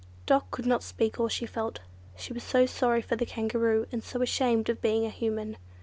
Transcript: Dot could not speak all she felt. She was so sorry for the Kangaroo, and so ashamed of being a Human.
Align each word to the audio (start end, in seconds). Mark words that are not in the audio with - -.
Dot 0.25 0.49
could 0.49 0.65
not 0.65 0.81
speak 0.81 1.19
all 1.19 1.27
she 1.27 1.45
felt. 1.45 1.79
She 2.17 2.33
was 2.33 2.41
so 2.41 2.65
sorry 2.65 3.03
for 3.03 3.15
the 3.15 3.23
Kangaroo, 3.23 3.85
and 3.91 4.03
so 4.03 4.23
ashamed 4.23 4.67
of 4.67 4.81
being 4.81 5.05
a 5.05 5.11
Human. 5.11 5.57